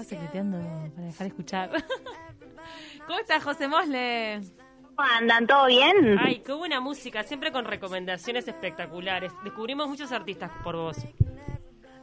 [0.00, 0.58] Estaba secreteando
[0.94, 1.70] para dejar escuchar.
[3.06, 4.40] ¿Cómo estás, José Mosle?
[4.82, 5.46] ¿Cómo andan?
[5.46, 6.18] ¿Todo bien?
[6.18, 9.30] Ay, qué buena música, siempre con recomendaciones espectaculares.
[9.44, 10.96] Descubrimos muchos artistas por vos.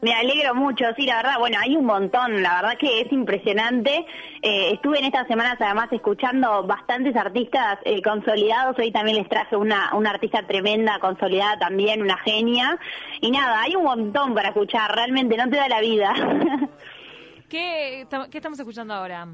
[0.03, 4.05] Me alegro mucho, sí, la verdad, bueno, hay un montón, la verdad que es impresionante.
[4.43, 9.55] Eh, estuve en estas semanas además escuchando bastantes artistas eh, consolidados, hoy también les traje
[9.55, 12.77] una, una artista tremenda, consolidada también, una genia.
[13.21, 16.13] Y nada, hay un montón para escuchar, realmente no te da la vida.
[17.49, 19.27] ¿Qué, qué estamos escuchando ahora?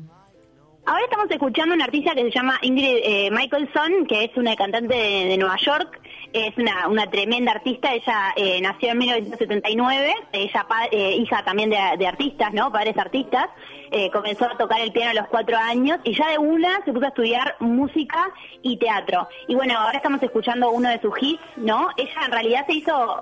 [0.86, 4.94] Ahora estamos escuchando una artista que se llama Ingrid eh, Michaelson, que es una cantante
[4.94, 6.02] de, Nueva York.
[6.34, 7.94] Es una, una tremenda artista.
[7.94, 10.14] Ella eh, nació en 1979.
[10.32, 12.72] Ella eh, hija también de, artistas, ¿no?
[12.72, 13.50] Padres artistas.
[13.92, 16.92] Eh, comenzó a tocar el piano a los cuatro años y ya de una se
[16.92, 18.32] puso a estudiar música
[18.64, 19.28] y teatro.
[19.48, 21.90] Y bueno, ahora estamos escuchando uno de sus hits, ¿no?
[21.98, 23.22] Ella en realidad se hizo,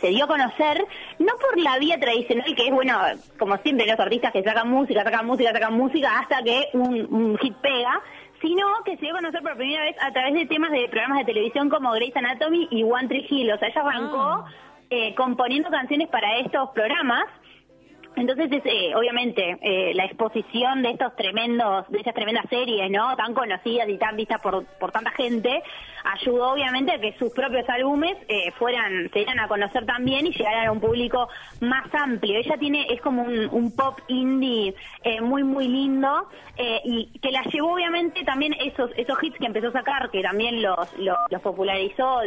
[0.00, 0.84] se dio a conocer,
[1.20, 2.98] no por la vía tradicional, que es, bueno,
[3.38, 7.54] como siempre los artistas que sacan música, sacan música, sacan música, hasta que un, hit
[7.58, 8.02] pega,
[8.40, 11.18] sino que se dio a conocer por primera vez a través de temas de programas
[11.18, 13.52] de televisión como Grey's Anatomy y One Tree Hill.
[13.52, 14.44] O sea, ella arrancó ah.
[14.90, 17.24] eh, componiendo canciones para estos programas
[18.16, 23.16] entonces, eh, obviamente, eh, la exposición de estos tremendos, de esas tremendas series, ¿no?
[23.16, 25.62] Tan conocidas y tan vistas por, por tanta gente,
[26.04, 30.32] ayudó obviamente a que sus propios álbumes eh, fueran, se dieran a conocer también y
[30.32, 31.28] llegaran a un público
[31.60, 32.38] más amplio.
[32.38, 34.74] Ella tiene, es como un, pop indie
[35.04, 39.46] eh, muy, muy lindo eh, y que la llevó obviamente también esos, esos hits que
[39.46, 42.20] empezó a sacar, que también los, los, popularizó,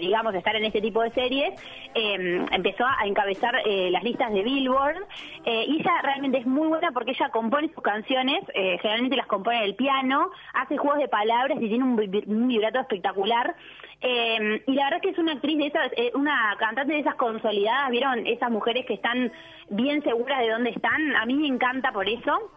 [0.00, 1.54] digamos, estar en este tipo de series,
[1.94, 4.96] empezó a encabezar las listas de Billboard
[5.44, 9.64] y ella realmente es muy buena porque ella compone sus canciones, generalmente las compone en
[9.64, 13.54] el piano, hace juegos de palabras y tiene un, un vibrato espectacular
[14.00, 17.00] eh, y la verdad es que es una actriz de esas, eh, una cantante de
[17.00, 18.26] esas consolidadas, ¿vieron?
[18.26, 19.32] Esas mujeres que están
[19.70, 21.16] bien seguras de dónde están.
[21.16, 22.52] A mí me encanta por eso.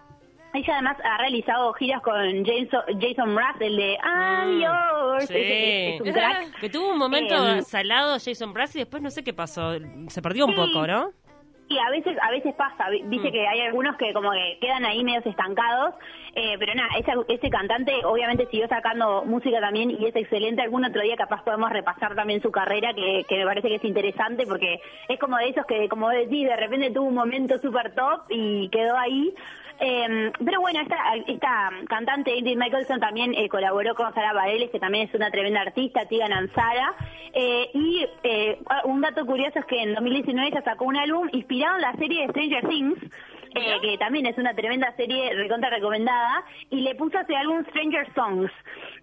[0.54, 5.26] Ella además ha realizado giras con Jason, Jason Mraz, el de Adiós.
[5.28, 6.00] Sí.
[6.60, 9.74] que tuvo un momento eh, salado Jason Mraz y después no sé qué pasó.
[10.08, 11.12] Se perdió un poco, ¿no?
[11.70, 13.32] Sí, a veces, a veces pasa, dice mm.
[13.32, 15.94] que hay algunos que como que quedan ahí medios estancados,
[16.34, 20.84] eh, pero nada, ese, ese, cantante obviamente siguió sacando música también y es excelente, algún
[20.84, 24.48] otro día capaz podemos repasar también su carrera, que, que me parece que es interesante
[24.48, 28.24] porque es como de esos que, como decís, de repente tuvo un momento súper top
[28.30, 29.32] y quedó ahí,
[29.80, 30.98] eh, pero bueno, esta,
[31.28, 35.62] esta cantante Ingrid Michaelson también eh, colaboró con Sara Bareilles, que también es una tremenda
[35.62, 36.96] artista, Tigan Ansara.
[37.34, 38.06] Eh, y
[38.86, 42.22] un dato curioso es que en 2019 ella sacó un álbum inspirado en la serie
[42.22, 43.00] de Stranger Things.
[43.56, 48.14] Eh, que también es una tremenda serie recontra recomendada, y le puso ese álbum Stranger
[48.14, 48.52] Songs.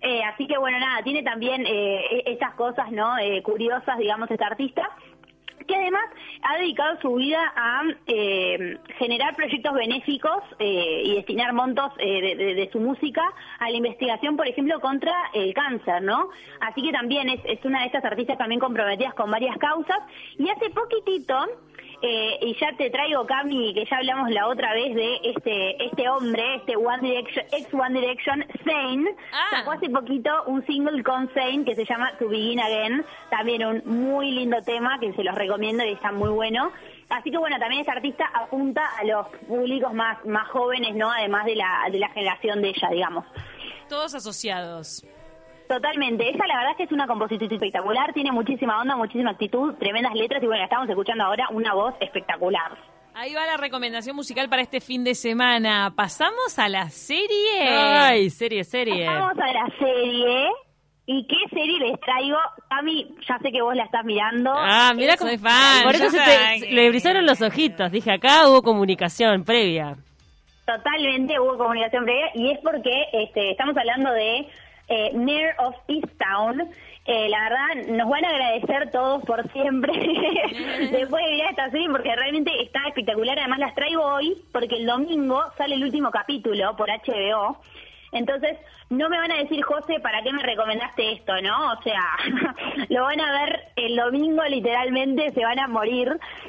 [0.00, 3.18] Eh, así que bueno, nada, tiene también eh, e-, estas cosas, ¿no?
[3.18, 4.88] Eh, curiosas, digamos, esta artista
[5.66, 6.04] que además
[6.42, 12.70] ha dedicado su vida a eh, generar proyectos benéficos eh, y destinar montos eh, de,
[12.72, 13.22] su música
[13.58, 16.28] a la investigación, por ejemplo, contra el cáncer, ¿no?
[16.60, 19.98] Así que también es, es una de estas artistas también comprometidas con varias causas.
[20.38, 21.46] Y hace poquitito
[22.02, 26.08] eh, y ya te traigo, Cami, que ya hablamos la otra vez de este este
[26.08, 29.06] hombre, este One Direction, ex One Direction, Zayn.
[29.32, 29.56] Ah.
[29.56, 33.04] Sacó hace poquito un single con Zayn que se llama To Begin Again.
[33.30, 36.70] También un muy lindo tema que se los recomiendo y está muy bueno.
[37.08, 41.10] Así que bueno, también esta artista apunta a los públicos más, más jóvenes, ¿no?
[41.10, 43.24] Además de la, de la generación de ella, digamos.
[43.88, 45.06] Todos asociados.
[45.68, 49.74] Totalmente, esa la verdad es que es una composición espectacular, tiene muchísima onda, muchísima actitud,
[49.74, 52.76] tremendas letras y bueno, estamos escuchando ahora una voz espectacular.
[53.14, 55.92] Ahí va la recomendación musical para este fin de semana.
[55.96, 57.66] ¿Pasamos a la serie?
[57.66, 59.06] Ay, serie, serie.
[59.06, 60.48] Pasamos a la serie.
[61.06, 62.36] ¿Y qué serie les traigo?
[62.68, 64.52] Cami, ya sé que vos la estás mirando.
[64.54, 65.84] Ah, mira cómo es fan.
[65.84, 67.90] Por eso se te, le brisaron los ojitos.
[67.90, 69.96] Dije, acá hubo comunicación previa.
[70.66, 74.46] Totalmente hubo comunicación previa y es porque este, estamos hablando de
[74.88, 76.60] eh, Mayor of Easttown.
[77.08, 79.92] Eh, la verdad, nos van a agradecer todos por siempre
[80.90, 83.38] después de ver esta serie porque realmente está espectacular.
[83.38, 87.58] Además, las traigo hoy porque el domingo sale el último capítulo por HBO.
[88.12, 88.56] Entonces,
[88.88, 91.72] no me van a decir, José, ¿para qué me recomendaste esto, no?
[91.72, 92.02] O sea,
[92.88, 96.08] lo van a ver el domingo literalmente, se van a morir.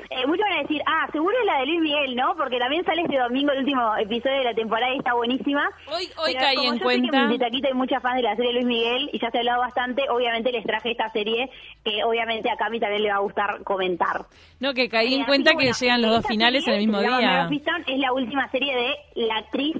[0.09, 2.35] Eh, muchos van a decir, ah, seguro es la de Luis Miguel, ¿no?
[2.35, 5.67] Porque también sale este domingo el último episodio de la temporada y está buenísima.
[5.87, 7.07] Hoy, hoy Pero caí como en yo cuenta.
[7.07, 9.41] Sé que en hay muchas fans de la serie Luis Miguel y ya se ha
[9.41, 11.49] hablado bastante, obviamente les traje esta serie
[11.83, 14.25] que obviamente a Cami también le va a gustar comentar.
[14.59, 17.49] No, que caí Eh, en cuenta que, llegan los dos finales en el mismo día.
[17.87, 19.75] es la última serie de la actriz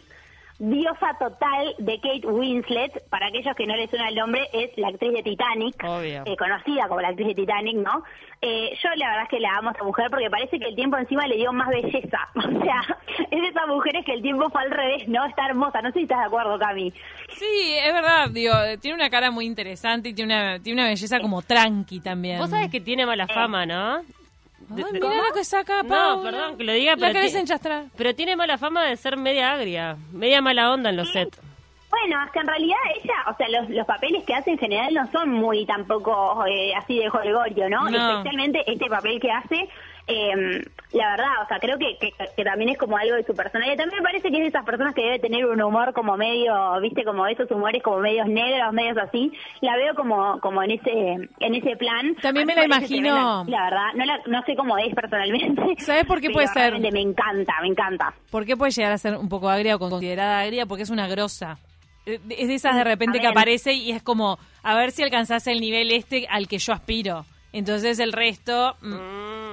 [0.59, 3.09] diosa total de Kate Winslet.
[3.09, 6.87] Para aquellos que no les suena el nombre, es la actriz de Titanic, eh, conocida
[6.87, 8.03] como la actriz de Titanic, ¿no?
[8.41, 10.75] Eh, yo la verdad es que la amo a esta mujer porque parece que el
[10.75, 12.19] tiempo encima le dio más belleza.
[12.57, 12.81] O sea,
[13.31, 15.25] es de esas mujeres que el tiempo fue al revés, ¿no?
[15.25, 15.81] Está hermosa.
[15.81, 16.91] No sé si estás de acuerdo, Cami.
[17.29, 21.19] Sí, es verdad, digo, tiene una cara muy interesante y tiene una, tiene una belleza
[21.19, 22.39] como tranqui también.
[22.39, 24.01] Vos sabés que tiene mala fama, ¿no?
[24.75, 27.85] Ay, de- lo que saca No, perdón que lo diga, La pero ti- enchastrar.
[27.95, 31.39] Pero tiene mala fama de ser media agria, media mala onda en los sets.
[31.89, 34.93] Bueno, es que en realidad ella, o sea, los, los papeles que hace en general
[34.93, 37.89] no son muy tampoco eh, así de jolgorio, ¿no?
[37.89, 38.09] No.
[38.17, 39.69] Especialmente este papel que hace,
[40.07, 40.63] eh,
[40.93, 43.75] la verdad, o sea, creo que, que, que también es como algo de su personalidad.
[43.75, 46.53] También me parece que es de esas personas que debe tener un humor como medio,
[46.81, 49.31] viste, como esos humores como medios negros, medios así.
[49.61, 50.91] La veo como como en ese
[51.39, 52.15] en ese plan.
[52.21, 55.61] También me la imagino- La verdad, no, la, no sé cómo es personalmente.
[55.79, 56.79] ¿Sabes por qué puede ser?
[56.79, 58.13] Me encanta, me encanta.
[58.31, 60.65] ¿Por qué puede llegar a ser un poco agria o considerada agria?
[60.65, 61.57] Porque es una grosa.
[62.05, 65.45] Eh, Es de esas de repente que aparece y es como, a ver si alcanzás
[65.47, 67.25] el nivel este al que yo aspiro.
[67.53, 69.46] Entonces el resto mm, Mm.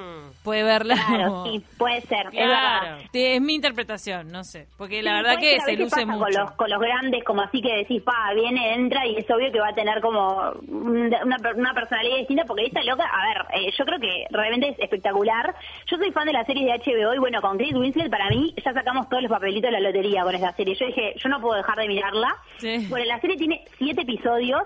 [0.44, 1.46] Puede verla Claro, como...
[1.46, 2.98] sí, puede ser, Claro.
[3.12, 4.68] Es mi interpretación, no sé.
[4.76, 6.18] Porque la Sí, verdad que se luce mucho.
[6.20, 9.50] Con los, con los grandes, como así que decís, pa, viene, entra y es obvio
[9.50, 11.20] que va a tener como una,
[11.56, 15.54] una personalidad distinta, porque esta loca, a ver, eh, yo creo que realmente es espectacular.
[15.86, 18.54] Yo soy fan de la serie de HBO y bueno, con Kate Winslet para mí
[18.64, 20.74] ya sacamos todos los papelitos de la lotería con esta serie.
[20.74, 22.36] Yo dije, yo no puedo dejar de mirarla.
[22.58, 22.86] Sí.
[22.90, 24.62] Bueno, la serie tiene siete episodios.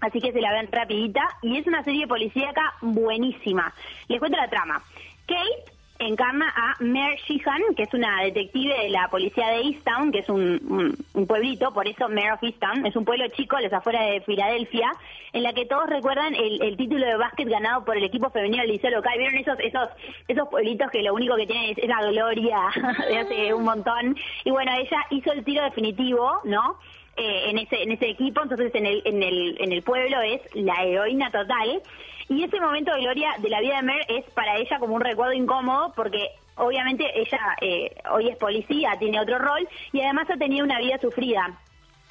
[0.00, 3.72] Así que se la ven rapidita y es una serie policíaca buenísima.
[4.08, 4.82] Les cuento la trama.
[5.26, 10.20] Kate encarna a Mare Sheehan, que es una detective de la policía de Easttown, que
[10.20, 13.72] es un, un- pueblito, por eso Mare of Easttown, es un pueblo chico a las
[13.72, 14.92] afueras de Filadelfia,
[15.32, 18.62] en la que todos recuerdan el, el título de básquet ganado por el equipo femenino
[18.62, 19.18] del liceo local.
[19.18, 19.88] ¿Vieron esos, esos,
[20.28, 22.60] esos pueblitos que lo único que tienen es, es la gloria
[23.08, 24.16] de hace un montón?
[24.44, 26.78] Y bueno, ella hizo el tiro definitivo, ¿no?
[27.18, 30.40] Eh, en ese en ese equipo, entonces en el en el en el pueblo es
[30.54, 31.82] la heroína total
[32.28, 35.00] y ese momento de gloria de la vida de Mer es para ella como un
[35.00, 40.36] recuerdo incómodo porque obviamente ella eh, hoy es policía, tiene otro rol y además ha
[40.36, 41.58] tenido una vida sufrida.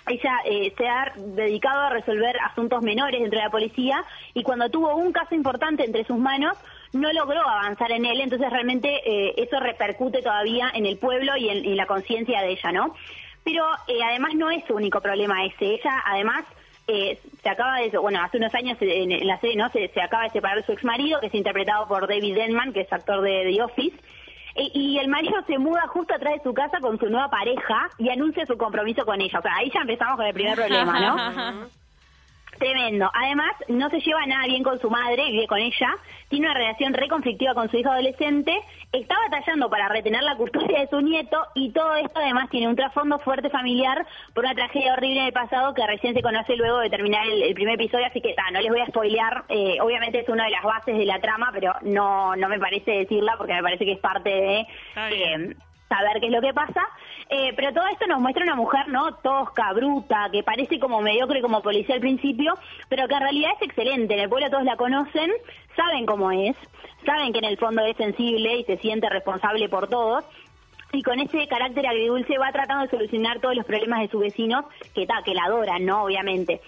[0.07, 4.03] Ella eh, se ha dedicado a resolver asuntos menores dentro de la policía
[4.33, 6.57] y cuando tuvo un caso importante entre sus manos
[6.93, 11.49] no logró avanzar en él, entonces realmente eh, eso repercute todavía en el pueblo y
[11.49, 12.95] en, en la conciencia de ella, ¿no?
[13.47, 15.75] Pero eh, además no es su único problema ese.
[15.75, 16.43] Ella además
[16.87, 19.69] eh, se acaba de, bueno, hace unos años en, en la serie, ¿no?
[19.69, 22.73] Se, se acaba de separar de su ex marido, que es interpretado por David Denman,
[22.73, 23.95] que es actor de The Office.
[24.55, 27.89] E- Y el marido se muda justo atrás de su casa con su nueva pareja
[27.97, 29.39] y anuncia su compromiso con ella.
[29.39, 31.67] O sea, ahí ya empezamos con el primer problema, ¿no?
[32.57, 33.09] Tremendo.
[33.13, 35.95] Además, no se lleva nada bien con su madre, vive con ella,
[36.29, 38.51] tiene una relación reconflictiva con su hijo adolescente,
[38.91, 42.75] está batallando para retener la custodia de su nieto y todo esto además tiene un
[42.75, 46.79] trasfondo fuerte familiar por una tragedia horrible en el pasado que recién se conoce luego
[46.79, 49.77] de terminar el, el primer episodio, así que ta, no les voy a spoilear, eh,
[49.81, 53.35] obviamente es una de las bases de la trama, pero no, no me parece decirla
[53.37, 54.67] porque me parece que es parte de...
[54.95, 55.55] Eh,
[55.87, 56.81] saber qué es lo que pasa.
[57.29, 59.15] Eh, pero todo esto nos muestra una mujer, ¿no?
[59.15, 62.53] Tosca, bruta, que parece como mediocre como policía al principio,
[62.89, 64.13] pero que en realidad es excelente.
[64.13, 65.31] En el pueblo todos la conocen,
[65.75, 66.55] saben cómo es,
[67.05, 70.23] saben que en el fondo es sensible y se siente responsable por todos.
[70.93, 74.65] Y con ese carácter agridulce va tratando de solucionar todos los problemas de sus vecinos,
[74.95, 76.03] que, ta, que la adoran, ¿no?
[76.03, 76.61] Obviamente.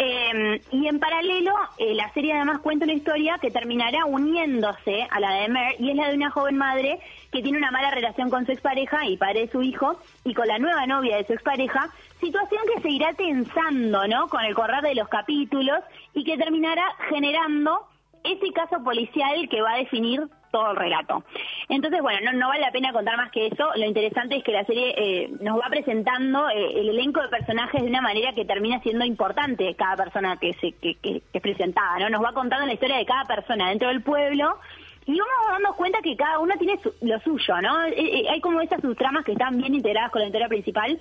[0.00, 5.18] Eh, y en paralelo, eh, la serie además cuenta una historia que terminará uniéndose a
[5.18, 7.00] la de Mer, y es la de una joven madre
[7.32, 10.46] que tiene una mala relación con su expareja y padre de su hijo, y con
[10.46, 11.90] la nueva novia de su expareja,
[12.20, 14.28] situación que se irá tensando, ¿no?
[14.28, 15.80] Con el correr de los capítulos,
[16.14, 17.80] y que terminará generando
[18.22, 21.24] ese caso policial que va a definir todo el relato.
[21.68, 23.70] Entonces, bueno, no, vale la pena contar más que eso.
[23.76, 27.82] Lo interesante es que la serie eh, nos va presentando eh, el elenco de personajes
[27.82, 31.42] de una manera que termina siendo importante cada persona que, se, que, que- que es
[31.42, 32.10] presentada, ¿no?
[32.10, 34.58] Nos va contando la historia de cada persona dentro del pueblo
[35.06, 37.82] y vamos dando cuenta que cada uno tiene su- lo suyo, ¿no?
[37.84, 40.98] Eh, eh, hay como esas subtramas que están bien integradas con la historia principal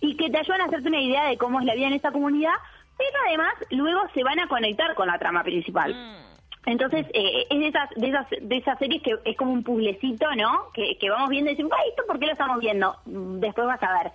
[0.00, 2.10] y que te ayudan a hacerte una idea de cómo es la vida en esta
[2.12, 2.54] comunidad,
[2.98, 5.94] pero además luego se van a conectar con la trama principal.
[6.66, 10.34] Entonces, eh, es de esas, de, esas, de esas series que es como un puzzlecito,
[10.34, 10.70] ¿no?
[10.74, 12.96] Que, que vamos viendo y decimos, "Ay, ¿esto por qué lo estamos viendo?
[13.06, 14.12] Después vas a ver.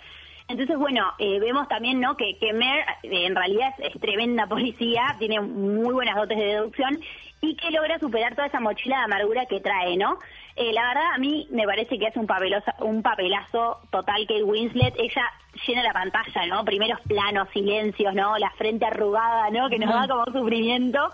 [0.51, 2.17] Entonces, bueno, eh, vemos también ¿no?
[2.17, 7.00] que, que Mer eh, en realidad es, tremenda policía, tiene muy buenas dotes de deducción
[7.39, 10.20] y que logra superar toda esa mochila de amargura que trae, ¿no?
[10.55, 14.43] Eh, la verdad, a mí me parece que hace un, papeloso, un papelazo total que
[14.43, 14.93] Winslet.
[15.00, 15.24] Ella
[15.65, 16.63] llena la pantalla, ¿no?
[16.65, 18.38] Primeros planos, silencios, ¿no?
[18.38, 19.70] La frente arrugada, ¿no?
[19.70, 21.10] Que nos da como sufrimiento.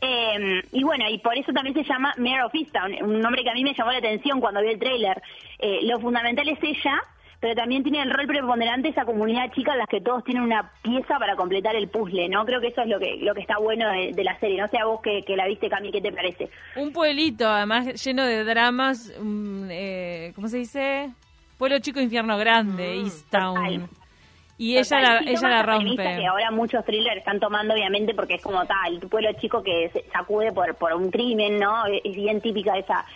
[0.00, 3.50] Eh, y bueno, y por eso también se llama Mayor of Easttown, un nombre que
[3.50, 5.22] a mí me llamó la atención cuando vi el tráiler.
[5.58, 7.02] Eh, lo fundamental es ella,
[7.38, 10.70] pero también tiene el rol preponderante esa comunidad chica en las que todos tienen una
[10.82, 12.44] pieza para completar el puzzle, ¿no?
[12.44, 14.58] Creo que eso es lo que lo que está bueno de, la serie.
[14.58, 16.50] No sé a vos que, la viste, Cami, ¿qué te parece?
[16.76, 19.12] Un pueblito, además, lleno de dramas,
[19.70, 21.10] eh, ¿cómo se dice?
[21.58, 23.99] Pueblo chico, infierno grande, mm, East Town.
[24.60, 25.96] Y ella la, ella la rompe.
[25.96, 29.88] Que ahora muchos thrillers están tomando, obviamente, porque es como tal, el pueblo chico que
[29.90, 31.86] se sacude por, por un crimen, ¿no?
[31.86, 33.06] Es bien típica esa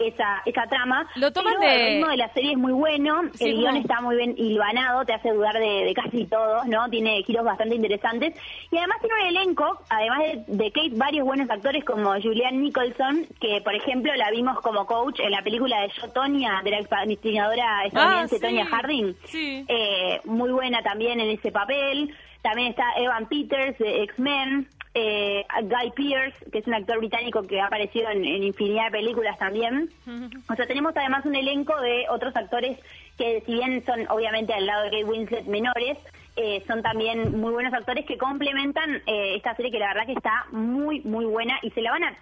[0.00, 1.06] esa, esa trama.
[1.16, 1.74] Lo toman de...
[1.74, 5.12] El ritmo de la serie es muy bueno, el guion está muy bien hilvanado, te
[5.12, 6.88] hace dudar de, casi todo, ¿no?
[6.88, 8.34] Tiene giros bastante interesantes.
[8.70, 13.60] Y además tiene un elenco, además de, Kate, varios buenos actores como Julianne Nicholson, que
[13.60, 17.84] por ejemplo la vimos como coach en la película de Yo, Tonya, de la investigadora
[17.84, 19.14] estadounidense ah, Tonya Harding.
[19.32, 22.14] Eh, muy buena también en ese papel.
[22.42, 27.60] También está Evan Peters de X-Men eh, Guy Pearce, que es un actor británico que
[27.60, 29.90] ha aparecido en, infinidad de películas también.
[30.48, 32.78] O sea, tenemos además un elenco de otros actores
[33.16, 35.98] que si bien son obviamente al lado de Kate Winslet menores,
[36.36, 40.12] eh, son también muy buenos actores que complementan eh, esta serie que la verdad que
[40.12, 42.14] está muy, muy buena y se la van a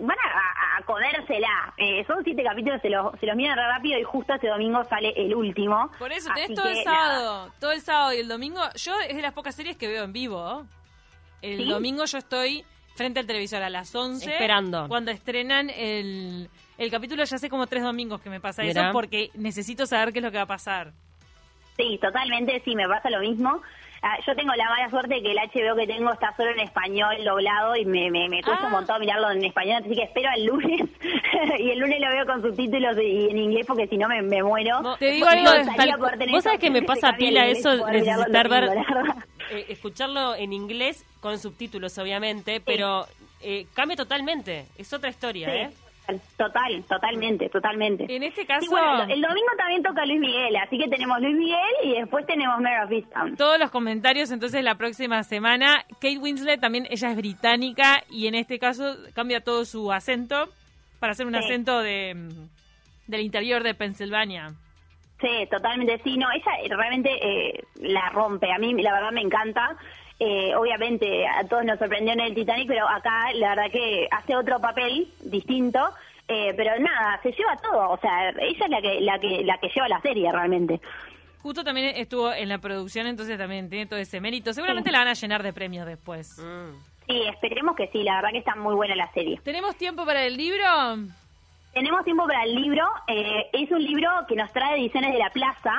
[0.00, 1.74] van a, a, comérsela.
[1.76, 5.12] Eh, son siete capítulos, se los, se los miran rápido y justo este domingo sale
[5.16, 5.90] el último.
[5.98, 8.60] Por eso, tenés todo el sábado, todo el sábado y el domingo.
[8.76, 10.66] Yo es de las pocas series que veo en vivo.
[11.40, 14.30] El domingo yo estoy frente al televisor a las 11.
[14.30, 14.86] Esperando.
[14.88, 16.48] Cuando estrenan el,
[16.78, 20.20] el capítulo, ya hace como tres domingos que me pasa eso porque necesito saber qué
[20.20, 20.92] es lo que va a pasar.
[21.76, 23.62] Sí, totalmente, sí, me pasa lo mismo.
[24.04, 26.58] Ah, yo tengo la mala suerte de que el HBO que tengo está solo en
[26.58, 28.76] español doblado y me, me, me cuesta un ah.
[28.78, 30.90] montón mirarlo en español, así que espero el lunes
[31.60, 34.96] y el lunes lo veo con subtítulos y en inglés porque si no me, muero.
[34.98, 35.50] te digo algo,
[36.32, 38.64] vos sabés que me pasa pila eso de necesitar ver,
[39.50, 43.06] eh, escucharlo en inglés con subtítulos obviamente, pero
[43.40, 45.70] eh, cambia totalmente, es otra historia, ¿eh?
[46.36, 48.06] Total, totalmente, totalmente.
[48.08, 48.66] En este caso...
[49.08, 52.84] el domingo también toca Luis Miguel, así que tenemos Luis Miguel y después tenemos Mare
[52.84, 53.36] of Easttown.
[53.36, 55.84] Todos los comentarios entonces la próxima semana.
[56.00, 60.48] Kate Winslet también, ella es británica y en este caso cambia todo su acento
[61.00, 62.14] para hacer un acento de
[63.06, 64.52] del interior de Pensilvania.
[65.20, 69.76] Sí, totalmente, sí, no, ella realmente eh, la rompe, a mí la verdad me encanta.
[70.18, 74.36] Eh, obviamente a todos nos sorprendió en el Titanic, pero acá la verdad que hace
[74.36, 75.80] otro papel distinto.
[76.28, 79.58] Eh, pero nada, se lleva todo, o sea, ella es la que, la que, la
[79.58, 80.80] que lleva la serie realmente.
[81.42, 84.52] Justo también estuvo en la producción, entonces también tiene todo ese mérito.
[84.52, 86.38] Seguramente la van a llenar de premios después.
[86.38, 86.92] Mm.
[87.08, 89.40] Sí, esperemos que sí, la verdad que está muy buena la serie.
[89.42, 90.64] ¿Tenemos tiempo para el libro?
[91.72, 92.86] Tenemos tiempo para el libro.
[93.08, 95.74] Eh, es un libro que nos trae Ediciones de la Plaza.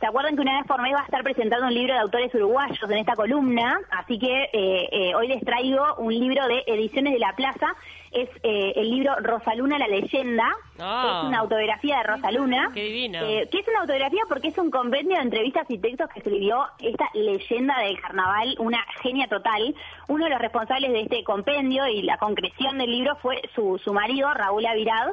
[0.00, 2.32] ¿Se acuerdan que una vez por mes va a estar presentando un libro de autores
[2.32, 3.80] uruguayos en esta columna?
[3.90, 7.74] Así que eh, eh, hoy les traigo un libro de Ediciones de la Plaza.
[8.12, 11.24] Es el libro Rosaluna la leyenda, es ah.
[11.26, 12.70] una autobiografía de Rosaluna.
[12.72, 13.18] Qué divino.
[13.20, 17.04] que es una autobiografía porque es un compendio de entrevistas y textos que escribió esta
[17.12, 19.74] leyenda del carnaval, una genia total.
[20.06, 23.92] Uno de los responsables de este compendio y la concreción del libro fue su, su
[23.92, 25.08] marido, Raúl Avirad.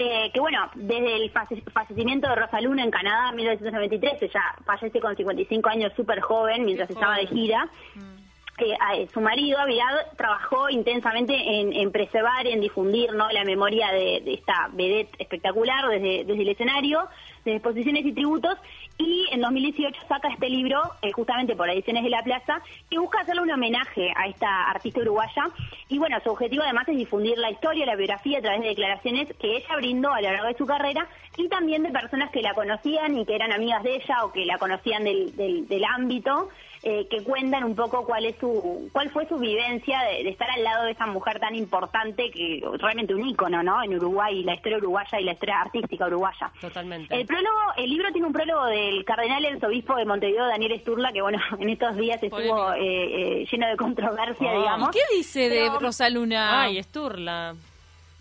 [0.00, 1.30] Eh, que bueno, desde el
[1.72, 6.64] fallecimiento de Rosa Luna en Canadá en 1993, ella fallece con 55 años, súper joven,
[6.64, 7.68] mientras estaba de gira.
[7.94, 8.18] Mm.
[8.60, 13.28] Eh, su marido, Avirad, trabajó intensamente en, preservar y en difundir ¿no?
[13.30, 17.08] la memoria de, esta vedette espectacular desde, desde el escenario,
[17.44, 18.58] de exposiciones y tributos,
[18.98, 23.20] y en 2018 saca este libro, eh, justamente por Ediciones de la Plaza, que busca
[23.20, 25.50] hacerle un homenaje a esta artista uruguaya.
[25.88, 29.28] Y bueno, su objetivo además es difundir la historia, la biografía a través de declaraciones
[29.40, 32.54] que ella brindó a lo largo de su carrera y también de personas que la
[32.54, 36.48] conocían y que eran amigas de ella o que la conocían del, del, del ámbito.
[36.90, 40.64] Eh, que cuentan un poco cuál es su cuál fue su vivencia de, estar al
[40.64, 44.78] lado de esa mujer tan importante que realmente un ícono no en Uruguay la historia
[44.78, 46.50] uruguaya y la historia artística uruguaya.
[46.58, 47.14] Totalmente.
[47.14, 51.20] El prólogo el libro tiene un prólogo del cardenal arzobispo de Montevideo Daniel Esturla que
[51.20, 54.58] bueno en estos días estuvo eh, eh, lleno de controversia oh.
[54.58, 54.88] digamos.
[54.88, 57.54] ¿Y qué dice de Rosaluna ay Esturla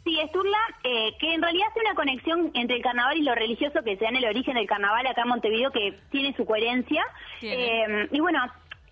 [0.07, 3.83] Sí, Esturla, eh, que en realidad hace una conexión entre el carnaval y lo religioso
[3.83, 7.03] que se da en el origen del carnaval acá en Montevideo, que tiene su coherencia.
[7.41, 8.39] Eh, y bueno,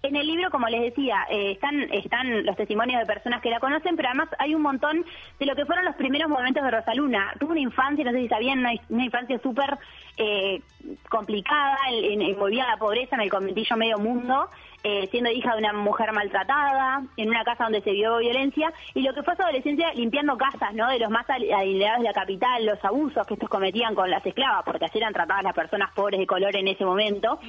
[0.07, 3.59] En el libro, como les decía, eh, están, están los testimonios de personas que la
[3.59, 5.03] conocen, pero además hay un montón
[5.39, 7.33] de lo que fueron los primeros momentos de Rosaluna.
[7.39, 9.77] Tuvo una infancia, no sé si sabían, una, una infancia súper
[10.17, 10.61] eh,
[11.09, 14.49] complicada, envolvía la pobreza en el conventillo medio mundo,
[14.87, 19.01] eh, siendo hija de una mujer maltratada, en una casa donde se vio violencia, y
[19.01, 20.87] lo que fue su adolescencia limpiando casas, ¿no?
[20.87, 24.63] De los más adinerados de la capital, los abusos que estos cometían con las esclavas,
[24.63, 27.39] porque así eran tratadas las personas pobres de color en ese momento,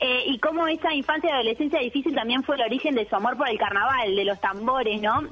[0.00, 3.36] eh, y cómo esa infancia y adolescencia difícil también fue el origen de su amor
[3.36, 5.28] por el carnaval, de los tambores, ¿no?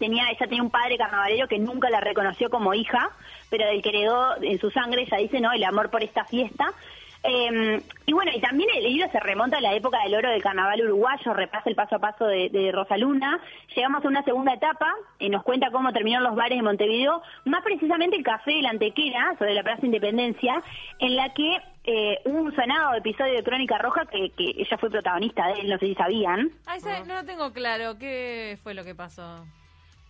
[0.00, 3.10] tenía ella tenía un padre carnavalero que nunca la reconoció como hija,
[3.50, 5.52] pero del que heredó en su sangre, ella dice, ¿no?
[5.52, 6.72] El amor por esta fiesta.
[7.24, 10.42] Eh, y bueno, y también el libro se remonta a la época del oro del
[10.42, 13.40] carnaval uruguayo, repasa el paso a paso de, de Rosaluna.
[13.74, 17.62] Llegamos a una segunda etapa, y nos cuenta cómo terminaron los bares de Montevideo, más
[17.62, 20.62] precisamente el Café de la Antequera, sobre la Plaza Independencia,
[21.00, 24.90] en la que eh, hubo un sonado episodio de Crónica Roja que, que ella fue
[24.90, 26.50] protagonista de él, no sé si sabían.
[26.66, 29.44] Ah, no lo tengo claro, ¿qué fue lo que pasó?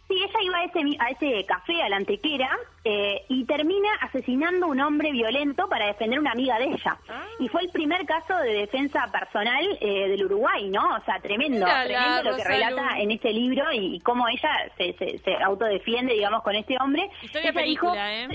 [0.08, 2.48] Sí, ella iba a ese, a ese café, a la antequera,
[2.82, 6.96] eh, y termina asesinando a un hombre violento para defender a una amiga de ella.
[7.10, 7.26] Ah.
[7.38, 10.96] Y fue el primer caso de defensa personal eh, del Uruguay, ¿no?
[10.96, 15.34] O sea, tremendo, tremendo lo que relata en este libro y, cómo ella se, se,
[15.44, 17.10] autodefiende, digamos, con este hombre.
[17.20, 18.28] Historia película, ¿eh?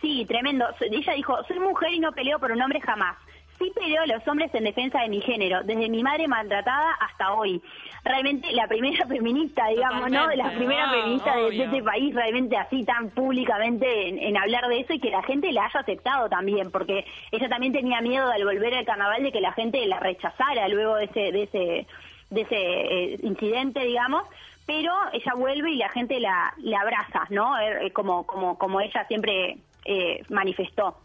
[0.00, 0.66] Sí, tremendo.
[0.80, 3.16] Ella dijo, soy mujer y no peleo por un hombre jamás
[3.60, 7.34] sí peleo a los hombres en defensa de mi género, desde mi madre maltratada hasta
[7.34, 7.62] hoy.
[8.02, 10.26] Realmente la primera feminista, digamos, ¿no?
[10.26, 14.94] De las primeras feministas de, este país, realmente así tan públicamente en, hablar de eso
[14.94, 18.74] y que la gente la haya aceptado también, porque ella también tenía miedo al volver
[18.74, 21.86] al carnaval de que la gente la rechazara luego de ese, de ese,
[22.30, 24.24] de ese eh, incidente, digamos
[24.66, 27.58] pero ella vuelve y la gente la, la abraza, ¿no?
[27.58, 30.96] Eh, como, como, como ella siempre eh, manifestó.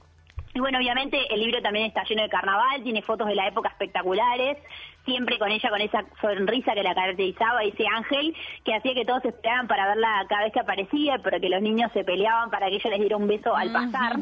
[0.55, 3.67] Y bueno, obviamente el libro también está lleno de carnaval, tiene fotos de la época
[3.67, 4.57] espectaculares,
[5.03, 8.33] siempre con ella con esa sonrisa que la caracterizaba, ese ángel
[8.63, 11.91] que hacía que todos esperaban para verla cada vez que aparecía, pero que los niños
[11.91, 14.15] se peleaban para que ella les diera un beso al pasar.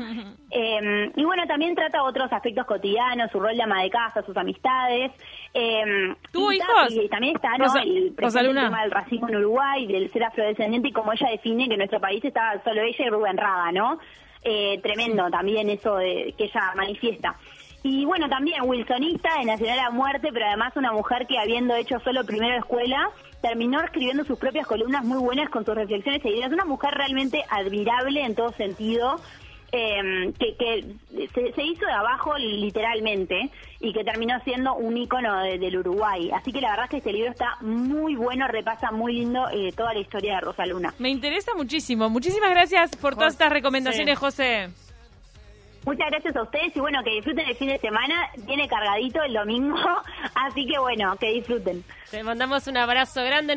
[0.50, 4.36] Em, y bueno, también trata otros aspectos cotidianos, su rol de ama de casa, sus
[4.36, 5.12] amistades.
[5.54, 6.90] Eh, ¿Tuvo hijos?
[6.90, 7.66] Y, también está ¿no?
[7.80, 11.80] el, tema del racismo en Uruguay, del ser afrodescendiente y como ella define que en
[11.80, 14.00] nuestro país estaba solo ella y Rubén Rada, ¿no?
[14.46, 17.38] Eh, tremendo también eso de, que ella manifiesta.
[17.82, 22.00] Y bueno, también wilsonista de Nacional a Muerte, pero además una mujer que habiendo hecho
[22.00, 23.10] solo primero escuela,
[23.42, 26.52] terminó escribiendo sus propias columnas muy buenas con sus reflexiones e ideas.
[26.52, 29.20] Una mujer realmente admirable en todo sentido,
[29.76, 35.78] eh, que, que se, hizo de abajo literalmente y que terminó siendo un ícono del
[35.78, 36.30] Uruguay.
[36.32, 39.72] Así que la verdad es que este libro está muy bueno, repasa muy lindo eh,
[39.76, 40.94] toda la historia de Rosa Luna.
[41.00, 42.08] Me interesa muchísimo.
[42.08, 44.70] Muchísimas gracias por todas estas recomendaciones, José.
[45.86, 48.30] Muchas gracias a ustedes y bueno, que disfruten el fin de semana.
[48.46, 49.76] Viene cargadito el domingo,
[50.36, 51.84] así que bueno, que disfruten.
[52.10, 53.56] Te mandamos un abrazo grande.